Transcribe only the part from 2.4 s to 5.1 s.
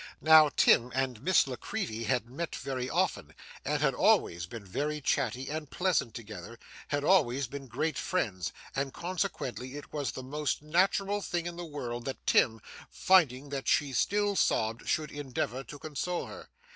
very often, and had always been very